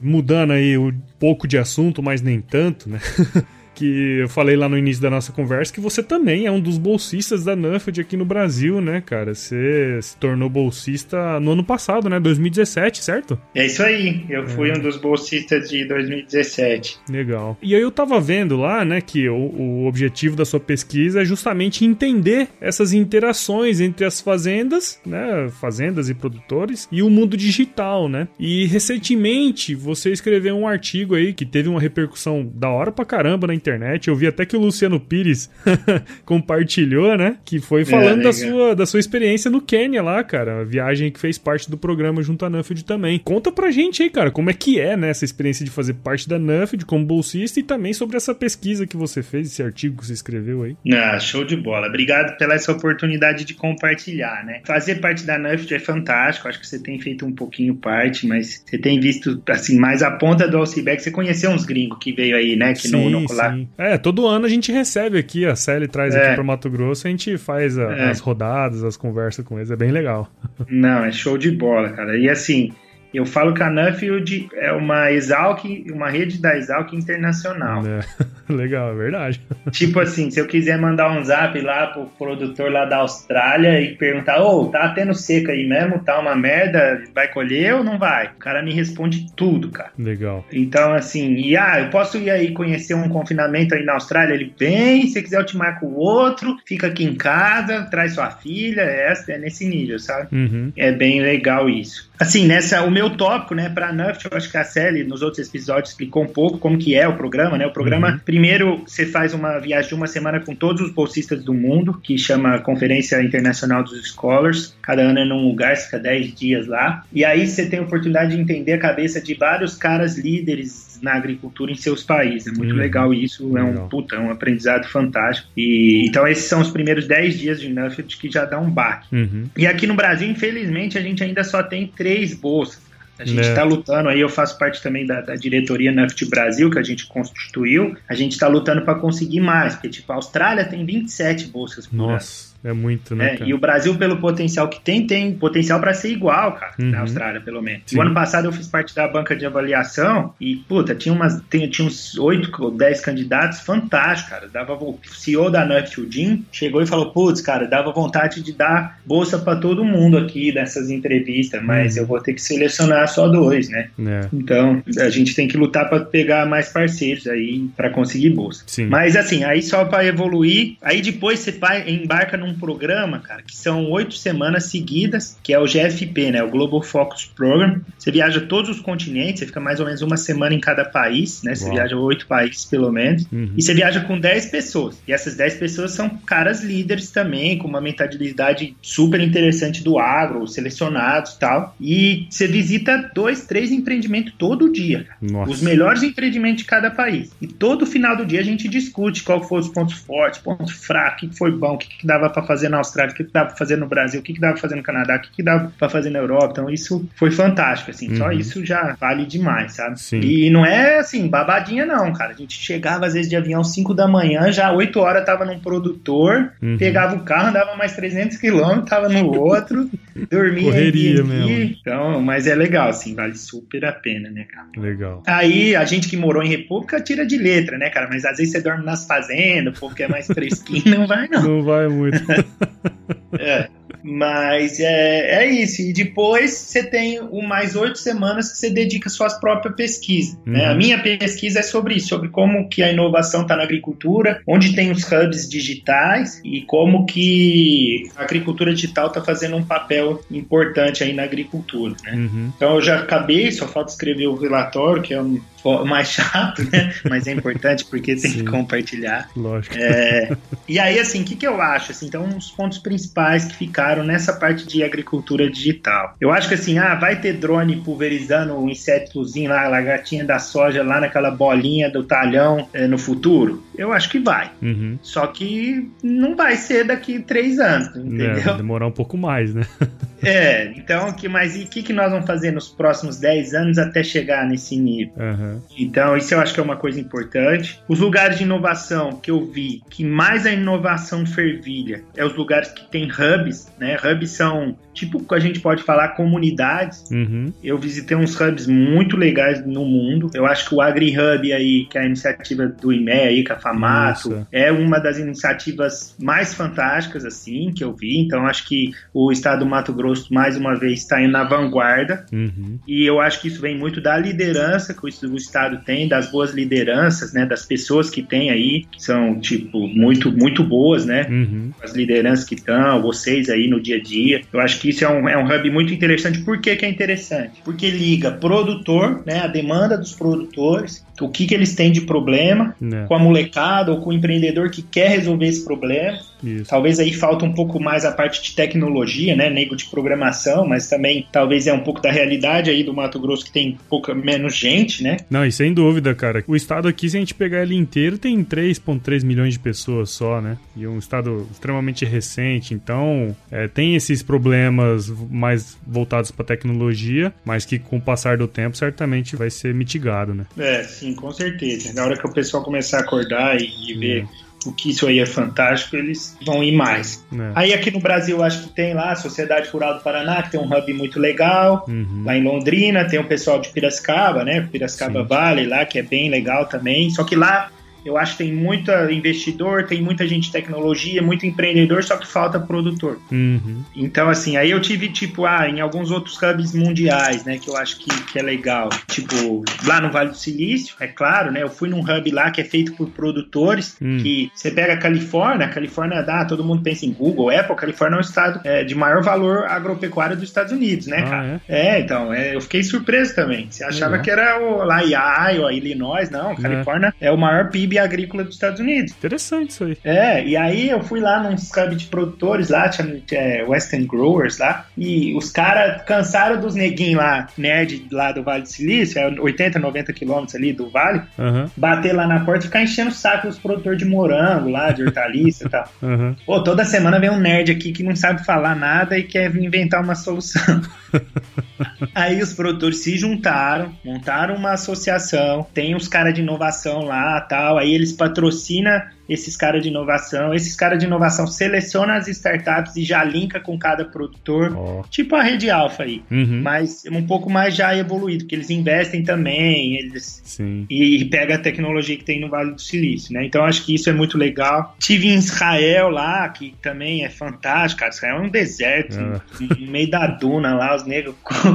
[0.00, 3.00] Mudando aí um pouco de assunto, mas nem tanto, né?
[3.78, 6.76] que eu falei lá no início da nossa conversa, que você também é um dos
[6.76, 9.36] bolsistas da Nuffield aqui no Brasil, né, cara?
[9.36, 12.18] Você se tornou bolsista no ano passado, né?
[12.18, 13.40] 2017, certo?
[13.54, 14.24] É isso aí.
[14.28, 14.46] Eu é.
[14.48, 16.98] fui um dos bolsistas de 2017.
[17.08, 17.56] Legal.
[17.62, 21.24] E aí eu tava vendo lá, né, que o, o objetivo da sua pesquisa é
[21.24, 28.08] justamente entender essas interações entre as fazendas, né, fazendas e produtores, e o mundo digital,
[28.08, 28.26] né?
[28.40, 33.46] E recentemente você escreveu um artigo aí que teve uma repercussão da hora pra caramba
[33.46, 34.08] na internet internet.
[34.08, 35.50] Eu vi até que o Luciano Pires
[36.24, 37.36] compartilhou, né?
[37.44, 40.60] Que foi falando é, da, sua, da sua experiência no Quênia lá, cara.
[40.60, 43.18] A viagem que fez parte do programa junto à Nuffield também.
[43.18, 45.10] Conta pra gente aí, cara, como é que é, né?
[45.10, 48.96] Essa experiência de fazer parte da Nuffield como bolsista e também sobre essa pesquisa que
[48.96, 50.76] você fez, esse artigo que você escreveu aí.
[50.92, 51.88] Ah, show de bola.
[51.88, 54.60] Obrigado pela essa oportunidade de compartilhar, né?
[54.64, 56.48] Fazer parte da Nuffield é fantástico.
[56.48, 60.10] Acho que você tem feito um pouquinho parte, mas você tem visto, assim, mais a
[60.10, 61.02] ponta do iceberg.
[61.02, 62.72] Você conheceu uns gringos que veio aí, né?
[62.72, 66.26] Que sim, no, lá, é, todo ano a gente recebe aqui, a Celi traz é.
[66.26, 68.10] aqui para Mato Grosso, a gente faz a, é.
[68.10, 70.30] as rodadas, as conversas com eles, é bem legal.
[70.68, 72.16] Não, é show de bola, cara.
[72.16, 72.72] E assim,
[73.12, 77.82] Eu falo que a Nuffield é uma Exalc, uma rede da Exalc internacional.
[77.86, 78.00] É.
[78.52, 79.40] Legal, é verdade.
[79.70, 83.94] Tipo assim, se eu quiser mandar um zap lá pro produtor lá da Austrália e
[83.94, 87.98] perguntar, ô, oh, tá tendo seca aí mesmo, tá uma merda, vai colher ou não
[87.98, 88.28] vai?
[88.28, 89.90] O cara me responde tudo, cara.
[89.98, 90.44] Legal.
[90.52, 94.34] Então, assim, e ah, eu posso ir aí conhecer um confinamento aí na Austrália?
[94.34, 98.30] Ele, bem, se quiser eu te marco o outro, fica aqui em casa, traz sua
[98.30, 100.34] filha, é, é nesse nível, sabe?
[100.34, 100.72] Uhum.
[100.76, 102.07] É bem legal isso.
[102.18, 105.46] Assim, nessa, o meu tópico, né, pra Nuft, eu acho que a Sally, nos outros
[105.46, 107.66] episódios, explicou um pouco como que é o programa, né?
[107.66, 108.18] O programa, uhum.
[108.18, 112.18] primeiro, você faz uma viagem de uma semana com todos os bolsistas do mundo, que
[112.18, 114.76] chama Conferência Internacional dos Scholars.
[114.82, 117.04] Cada ano é num lugar, você fica 10 dias lá.
[117.12, 121.14] E aí você tem a oportunidade de entender a cabeça de vários caras líderes na
[121.14, 122.48] agricultura em seus países.
[122.48, 122.78] É muito uhum.
[122.78, 125.48] legal isso, é um, puta, é um aprendizado fantástico.
[125.56, 129.14] E, então esses são os primeiros 10 dias de Nuffield que já dá um baque.
[129.14, 129.46] Uhum.
[129.56, 132.88] E aqui no Brasil, infelizmente, a gente ainda só tem três bolsas.
[133.18, 133.64] A gente está é.
[133.64, 137.96] lutando aí, eu faço parte também da, da diretoria NAFT Brasil, que a gente constituiu.
[138.08, 141.96] A gente está lutando para conseguir mais, porque, tipo, a Austrália tem 27 bolsas por
[141.96, 142.47] Nossa.
[142.68, 143.36] É muito, né?
[143.40, 146.90] É, e o Brasil, pelo potencial que tem, tem potencial para ser igual, cara, uhum.
[146.90, 147.82] na Austrália, pelo menos.
[147.86, 147.98] Sim.
[147.98, 151.68] O ano passado eu fiz parte da banca de avaliação e, puta, tinha, umas, tinha,
[151.68, 154.48] tinha uns 8 ou 10 candidatos fantásticos, cara.
[154.48, 158.52] Dava, o CEO da Nut, o Jim, chegou e falou: putz, cara, dava vontade de
[158.52, 162.02] dar bolsa para todo mundo aqui nessas entrevistas, mas uhum.
[162.02, 163.88] eu vou ter que selecionar só dois, né?
[163.98, 164.28] É.
[164.32, 168.64] Então, a gente tem que lutar para pegar mais parceiros aí para conseguir bolsa.
[168.66, 168.86] Sim.
[168.86, 173.42] Mas, assim, aí só para evoluir, aí depois você vai, embarca num um programa, cara,
[173.42, 176.42] que são oito semanas seguidas, que é o GFP, né?
[176.42, 177.80] O Global Focus Program.
[177.98, 181.42] Você viaja todos os continentes, você fica mais ou menos uma semana em cada país,
[181.42, 181.54] né?
[181.54, 181.74] Você Uau.
[181.74, 183.26] viaja oito países, pelo menos.
[183.32, 183.52] Uhum.
[183.56, 185.00] E você viaja com dez pessoas.
[185.06, 190.46] E essas dez pessoas são caras líderes também, com uma mentalidade super interessante do agro,
[190.46, 191.76] selecionados e tal.
[191.80, 195.06] E você visita dois, três empreendimentos todo dia.
[195.20, 195.50] Nossa.
[195.50, 197.30] Os melhores empreendimentos de cada país.
[197.40, 201.24] E todo final do dia a gente discute qual foram os pontos fortes, pontos fracos,
[201.24, 203.32] o que foi bom, o que, que dava para fazer na Austrália, o que, que
[203.32, 205.30] dava para fazer no Brasil, o que, que dava para fazer no Canadá, o que,
[205.30, 206.48] que dava para fazer na Europa.
[206.52, 208.10] Então isso foi fantástico, assim.
[208.10, 208.16] Uhum.
[208.16, 210.00] Só isso já vale demais, sabe?
[210.00, 210.20] Sim.
[210.20, 212.32] E não é assim, babadinha não, cara.
[212.32, 215.58] A gente chegava às vezes de avião 5 da manhã, já 8 horas tava num
[215.58, 216.76] produtor, uhum.
[216.78, 219.90] pegava o carro, andava mais 300 quilômetros, tava no outro,
[220.30, 221.76] dormia Correria mesmo.
[221.80, 224.68] Então, mas é legal, assim, vale super a pena, né, cara?
[224.76, 225.22] Legal.
[225.26, 228.08] Aí a gente que morou em República tira de letra, né, cara?
[228.10, 231.28] Mas às vezes você dorme nas fazendas, o povo que é mais fresquinho, não vai
[231.28, 231.42] não.
[231.42, 232.18] Não vai muito.
[233.38, 233.68] é.
[234.02, 235.82] Mas é, é isso.
[235.82, 240.34] E depois você tem o mais oito semanas que você dedica suas próprias pesquisas.
[240.46, 240.52] Uhum.
[240.52, 240.66] Né?
[240.66, 244.74] A minha pesquisa é sobre isso, sobre como que a inovação está na agricultura, onde
[244.74, 251.02] tem os hubs digitais e como que a agricultura digital está fazendo um papel importante
[251.02, 251.94] aí na agricultura.
[252.04, 252.12] Né?
[252.12, 252.52] Uhum.
[252.56, 255.40] Então eu já acabei, só falta escrever o relatório, que é um
[255.86, 256.94] mais chato, né?
[257.08, 258.38] Mas é importante porque tem Sim.
[258.38, 259.28] que compartilhar.
[259.36, 259.74] Lógico.
[259.78, 260.36] É,
[260.68, 261.92] e aí, assim, o que, que eu acho?
[261.92, 266.14] Assim, então, os pontos principais que ficaram nessa parte de agricultura digital.
[266.20, 270.24] Eu acho que assim, ah, vai ter drone pulverizando o um insetozinho lá, a lagartinha
[270.24, 273.62] da soja lá naquela bolinha do talhão é, no futuro?
[273.76, 274.50] Eu acho que vai.
[274.60, 274.98] Uhum.
[275.02, 278.30] Só que não vai ser daqui três anos, é, entendeu?
[278.30, 279.62] É, vai demorar um pouco mais, né?
[280.22, 283.78] é, então, que, mas e o que, que nós vamos fazer nos próximos dez anos
[283.78, 285.14] até chegar nesse nível?
[285.16, 285.47] Uhum.
[285.76, 287.82] Então, isso eu acho que é uma coisa importante.
[287.88, 292.70] Os lugares de inovação que eu vi que mais a inovação fervilha é os lugares
[292.70, 293.96] que tem hubs, né?
[293.96, 297.04] Hubs são tipo a gente pode falar comunidades.
[297.10, 297.52] Uhum.
[297.62, 300.30] Eu visitei uns hubs muito legais no mundo.
[300.34, 303.58] Eu acho que o AgriHub aí, que é a iniciativa do IME aí, com a
[303.58, 304.48] Famato, Nossa.
[304.52, 308.18] é uma das iniciativas mais fantásticas assim que eu vi.
[308.18, 312.24] Então acho que o estado do Mato Grosso mais uma vez está indo na vanguarda.
[312.32, 312.78] Uhum.
[312.86, 316.52] E eu acho que isso vem muito da liderança que o estado tem, das boas
[316.52, 321.26] lideranças, né, das pessoas que tem aí, que são tipo muito muito boas, né?
[321.28, 321.72] Uhum.
[321.82, 324.42] As lideranças que estão, vocês aí no dia a dia.
[324.52, 326.40] Eu acho que isso é um, é um hub muito interessante.
[326.40, 327.60] Por que, que é interessante?
[327.64, 332.74] Porque liga produtor, né, a demanda dos produtores, o que, que eles têm de problema
[332.82, 333.06] é.
[333.06, 336.18] com a molecada ou com o empreendedor que quer resolver esse problema.
[336.42, 336.70] Isso.
[336.70, 340.88] Talvez aí falta um pouco mais a parte de tecnologia, né, nego de programação, mas
[340.88, 344.56] também talvez é um pouco da realidade aí do Mato Grosso que tem pouca menos
[344.56, 345.16] gente, né?
[345.28, 346.44] Não, e sem dúvida, cara.
[346.46, 350.40] O estado aqui, se a gente pegar ele inteiro, tem 3,3 milhões de pessoas só,
[350.40, 350.56] né?
[350.76, 357.64] E um estado extremamente recente, então é, tem esses problemas mais voltados para tecnologia, mas
[357.64, 360.46] que com o passar do tempo certamente vai ser mitigado, né?
[360.56, 361.92] É, sim, com certeza.
[361.92, 364.26] Na hora que o pessoal começar a acordar e, ver
[364.66, 367.24] o que isso aí é fantástico, eles vão ir mais.
[367.32, 367.52] É.
[367.54, 370.60] Aí aqui no Brasil, acho que tem lá a Sociedade Rural do Paraná, que tem
[370.60, 371.84] um hub muito legal.
[371.88, 372.22] Uhum.
[372.24, 374.66] Lá em Londrina tem o pessoal de Piracicaba, né?
[374.70, 375.28] Piracicaba Sim.
[375.28, 377.08] Valley lá, que é bem legal também.
[377.10, 377.70] Só que lá
[378.04, 382.26] eu acho que tem muito investidor, tem muita gente de tecnologia, muito empreendedor, só que
[382.26, 383.18] falta produtor.
[383.30, 383.82] Uhum.
[383.94, 387.76] Então, assim, aí eu tive, tipo, ah, em alguns outros hubs mundiais, né, que eu
[387.76, 388.88] acho que, que é legal.
[389.08, 392.60] Tipo, lá no Vale do Silício, é claro, né, eu fui num hub lá que
[392.60, 394.18] é feito por produtores, uhum.
[394.18, 397.76] que você pega a Califórnia, a Califórnia dá, todo mundo pensa em Google, Apple, a
[397.76, 401.60] Califórnia é um estado é, de maior valor agropecuário dos Estados Unidos, né, ah, cara?
[401.68, 403.68] É, é então, é, eu fiquei surpreso também.
[403.70, 404.22] Você achava uhum.
[404.22, 408.54] que era o, lá Iowa, Illinois, não, Califórnia é, é o maior PIB agrícola dos
[408.54, 409.12] Estados Unidos.
[409.12, 409.96] Interessante isso aí.
[410.02, 414.58] É, e aí eu fui lá num club de produtores lá, tinha, tinha Western Growers
[414.58, 419.40] lá, e os caras cansaram dos neguinhos lá, nerd lá do Vale do Silício, é
[419.40, 421.68] 80, 90 quilômetros ali do vale, uhum.
[421.76, 425.02] bater lá na porta e ficar enchendo o saco dos produtores de morango lá, de
[425.04, 425.88] hortaliça e tal.
[426.00, 426.34] Uhum.
[426.46, 430.02] Pô, toda semana vem um nerd aqui que não sabe falar nada e quer inventar
[430.02, 430.80] uma solução.
[432.14, 437.77] Aí os produtores se juntaram, montaram uma associação, tem os caras de inovação lá tal,
[437.78, 440.54] aí eles patrocinam esses caras de inovação.
[440.54, 445.02] Esses caras de inovação selecionam as startups e já linka com cada produtor, oh.
[445.10, 446.62] tipo a rede alfa aí, uhum.
[446.62, 450.86] mas um pouco mais já evoluído, porque eles investem também, eles Sim.
[450.88, 453.44] e, e pega a tecnologia que tem no Vale do Silício, né?
[453.44, 454.96] Então acho que isso é muito legal.
[454.98, 458.12] Tive em Israel lá, que também é fantástico, cara.
[458.12, 459.40] Israel é um deserto, ah.
[459.60, 461.34] no meio da duna lá, os negros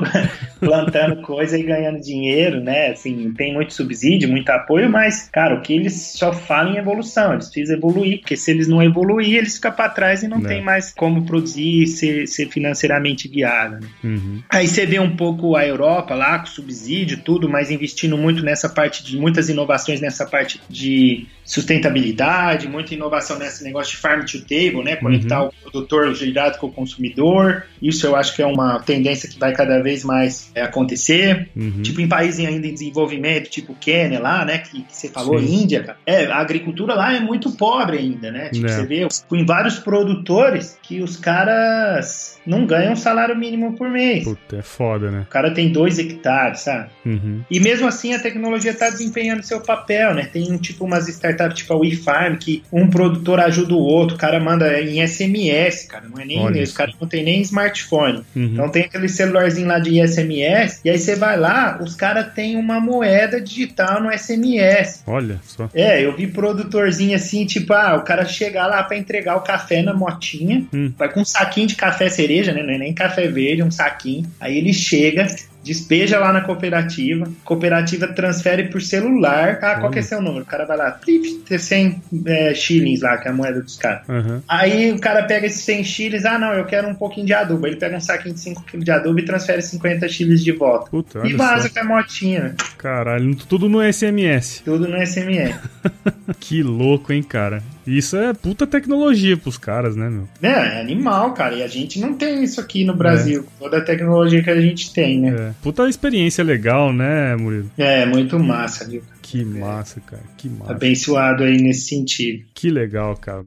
[0.60, 2.92] plantando coisa e ganhando dinheiro, né?
[2.92, 7.38] Assim, tem muito subsídio, muito apoio, mas, cara, o que eles só falam em evolução,
[7.44, 10.48] eles precisam evoluir, porque se eles não evoluir, eles ficam para trás e não, não,
[10.48, 13.80] tem mais como produzir e ser, ser financeiramente viável.
[13.80, 13.88] Né?
[14.04, 14.44] Uhum.
[14.50, 18.70] Aí você vê um pouco a Europa lá, com subsídio, tudo, mas investindo muito nessa
[18.70, 24.40] parte de muitas inovações nessa parte de sustentabilidade, muita inovação nesse negócio de farm to
[24.42, 24.96] table, né?
[24.96, 25.50] Conectar uhum.
[25.50, 27.66] o produtor direto com o consumidor.
[27.82, 31.50] Isso eu acho que é uma tendência que vai cada vez mais é, acontecer.
[31.56, 31.82] Uhum.
[31.82, 34.60] Tipo em países ainda em desenvolvimento, tipo Quênia lá, né?
[34.60, 35.64] Que, que você falou, Sim.
[35.64, 35.98] Índia, cara.
[36.06, 38.50] É, a agricultura lá é muito pobre ainda, né?
[38.50, 38.70] Tipo, é.
[38.70, 44.24] você vê em vários produtores que os caras não ganham um salário mínimo por mês.
[44.24, 45.22] Puta, é foda, né?
[45.28, 46.90] O cara tem dois hectares, sabe?
[47.06, 47.42] Uhum.
[47.50, 50.30] E mesmo assim a tecnologia está desempenhando seu papel, né?
[50.32, 54.40] Tem tipo umas startups tipo a WeFarm que um produtor ajuda o outro, o cara
[54.40, 58.24] manda em SMS, cara, não é nem Olha os caras não tem nem smartphone.
[58.36, 58.44] Uhum.
[58.54, 62.56] Então tem aquele celularzinho lá de SMS, e aí você vai lá, os caras têm
[62.56, 65.04] uma moeda digital no SMS.
[65.08, 65.70] Olha só.
[65.74, 69.82] É, eu vi produtorzinho assim, tipo, ah, o cara chega lá para entregar o café
[69.82, 70.92] na motinha, hum.
[70.98, 72.64] vai com um saquinho de café cereja cereja, né?
[72.64, 74.26] Não é nem café verde, é um saquinho.
[74.40, 75.28] Aí ele chega,
[75.64, 79.60] despeja lá na cooperativa, cooperativa transfere por celular.
[79.62, 80.44] Ah, qual que é seu número?
[80.44, 81.00] O cara vai lá,
[81.48, 84.08] ter 100 é, shillings lá, que é a moeda dos caras.
[84.08, 84.42] Uhum.
[84.48, 87.68] Aí o cara pega esses 100 shillings, ah, não, eu quero um pouquinho de adubo.
[87.68, 90.90] Ele pega um saquinho de 5 kg de adubo e transfere 50 shillings de volta.
[90.90, 92.56] Puta, e vaza com a motinha.
[92.78, 94.62] Caralho, tudo no SMS.
[94.66, 95.56] Tudo no SMS.
[96.40, 97.62] que louco, hein, cara.
[97.86, 100.28] Isso é puta tecnologia pros caras, né, meu?
[100.42, 101.56] É, é animal, cara.
[101.56, 103.42] E a gente não tem isso aqui no Brasil.
[103.42, 103.64] É.
[103.64, 105.50] Toda a tecnologia que a gente tem, né?
[105.50, 105.54] É.
[105.62, 107.70] Puta experiência legal, né, Murilo?
[107.78, 109.04] É, muito massa, viu?
[109.22, 110.24] Que massa, cara.
[110.38, 110.72] Que massa.
[110.72, 112.44] Abençoado aí nesse sentido.
[112.54, 113.44] Que legal, cara.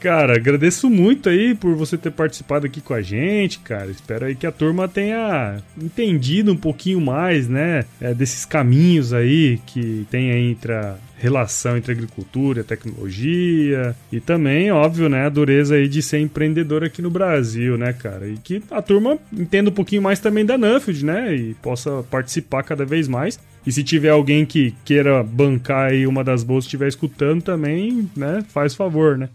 [0.00, 3.90] Cara, agradeço muito aí por você ter participado aqui com a gente, cara.
[3.90, 9.60] Espero aí que a turma tenha entendido um pouquinho mais, né, é, desses caminhos aí
[9.66, 15.88] que tem entre a relação entre agricultura tecnologia e também, óbvio, né, a dureza aí
[15.88, 18.28] de ser empreendedor aqui no Brasil, né, cara?
[18.28, 22.62] E que a turma entenda um pouquinho mais também da Nuffield, né, e possa participar
[22.62, 23.38] cada vez mais.
[23.68, 28.42] E se tiver alguém que queira bancar aí uma das bolsas estiver escutando também, né,
[28.48, 29.28] faz favor, né?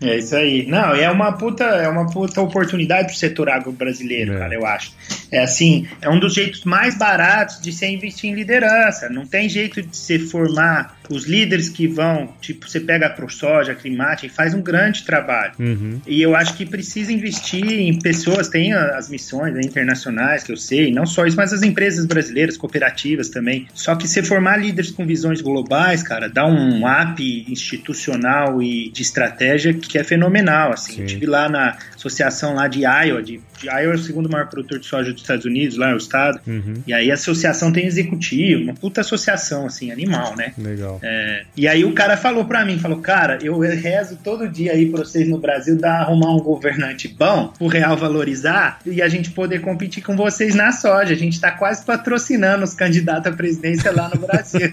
[0.00, 0.66] é isso aí.
[0.66, 4.38] Não, é uma puta, é uma puta oportunidade pro setor agro brasileiro, é.
[4.38, 4.90] cara, eu acho.
[5.30, 9.10] É assim, é um dos jeitos mais baratos de se investir em liderança.
[9.10, 13.72] Não tem jeito de se formar os líderes que vão, tipo, você pega a ProSoja,
[13.72, 15.52] a Climate, e faz um grande trabalho.
[15.58, 16.00] Uhum.
[16.06, 20.56] E eu acho que precisa investir em pessoas, tem as missões né, internacionais, que eu
[20.56, 23.66] sei, não só isso, mas as empresas brasileiras, cooperativas também.
[23.74, 29.02] Só que se formar líderes com visões globais, cara, dá um up institucional e de
[29.02, 30.94] estratégia que é fenomenal, assim.
[30.94, 31.00] Sim.
[31.02, 34.48] Eu tive lá na associação lá de Iowa, de, de Iowa é o segundo maior
[34.48, 36.40] produtor de soja dos Estados Unidos, lá é o estado.
[36.46, 36.82] Uhum.
[36.86, 40.52] E aí a associação tem executivo, uma puta associação, assim, animal, né?
[40.56, 41.00] Legal.
[41.02, 44.86] É, e aí o cara falou pra mim, falou, cara, eu rezo todo dia aí
[44.86, 49.30] pra vocês no Brasil dar arrumar um governante bom, o real valorizar e a gente
[49.30, 51.12] poder competir com vocês na soja.
[51.12, 54.72] A gente tá quase patrocinando os candidatos candidato à presidência lá no Brasil.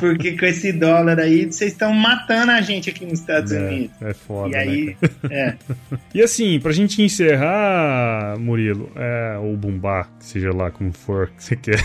[0.00, 3.96] Porque com esse dólar aí, vocês estão matando a gente aqui nos Estados é, Unidos.
[4.00, 4.96] É foda, e aí, né?
[5.30, 5.54] É.
[6.12, 11.56] E assim, pra gente encerrar, Murilo, é, ou Bumbá, seja lá como for que você
[11.56, 11.80] quer.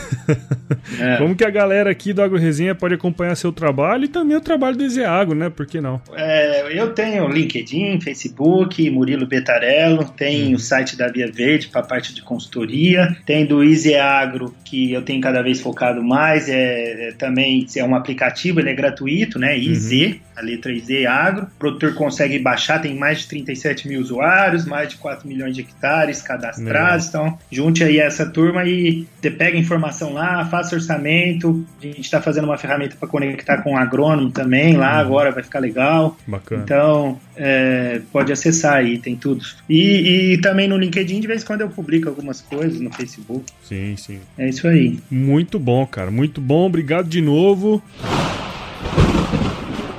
[1.00, 1.18] É.
[1.18, 4.42] Como que a galera aqui do Agro Resenha pode acompanhar seu trabalho e também o
[4.42, 5.50] trabalho do Ezeagro, né?
[5.50, 6.02] Por que não?
[6.14, 10.56] É, eu tenho LinkedIn, Facebook, Murilo Betarello, tem hum.
[10.56, 15.22] o site da Via Verde para parte de consultoria, tem do Ezeagro, que eu tenho
[15.22, 19.58] cada vez focado mais, é, é também é um aplicativo, ele é gratuito, né?
[19.58, 20.20] IZ, uhum.
[20.36, 21.44] a letra IZ Agro.
[21.44, 25.62] O produtor consegue baixar, tem mais de 37 mil usuários, mais de 4 milhões de
[25.62, 27.08] hectares cadastrados.
[27.08, 29.08] Então, junte aí essa turma e
[29.38, 31.66] pega informação lá, faça orçamento.
[31.82, 35.00] A gente está fazendo uma ferramenta para conectar com o agrônomo também lá, uhum.
[35.00, 36.18] agora vai ficar legal.
[36.28, 36.64] Bacana.
[36.64, 39.44] Então, é, pode acessar aí, tem tudo.
[39.70, 43.46] E, e, também no LinkedIn, de vez em quando eu publico algumas coisas no Facebook.
[43.64, 44.20] Sim, sim.
[44.38, 45.00] É isso aí.
[45.10, 46.12] Muito bom, cara.
[46.12, 46.66] Muito bom.
[46.66, 47.82] Obrigado de novo.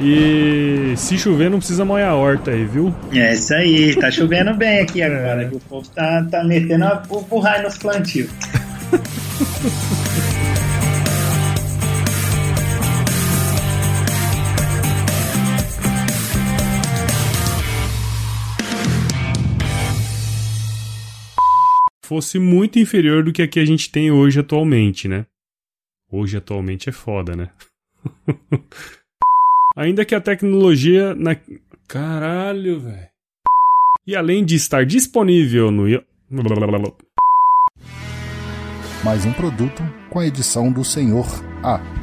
[0.00, 2.94] E se chover, não precisa molhar a horta aí, viu?
[3.12, 5.46] É isso aí, tá chovendo bem aqui agora, é.
[5.46, 8.28] o povo tá, tá metendo o burrai nos plantios.
[22.06, 25.26] fosse muito inferior do que a que a gente tem hoje atualmente, né?
[26.10, 27.50] Hoje atualmente é foda, né?
[29.76, 31.36] Ainda que a tecnologia na
[31.88, 33.08] caralho, velho.
[34.06, 35.88] E além de estar disponível no
[39.02, 41.26] mais um produto com a edição do Senhor
[41.62, 41.95] A.